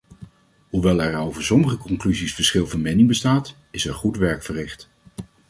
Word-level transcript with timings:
Hoewel 0.69 1.01
er 1.01 1.17
over 1.17 1.43
sommige 1.43 1.77
conclusies 1.77 2.33
verschil 2.33 2.67
van 2.67 2.81
mening 2.81 3.07
bestaat, 3.07 3.55
is 3.71 3.85
er 3.85 3.93
goed 3.93 4.17
werk 4.17 4.43
verricht. 4.43 4.89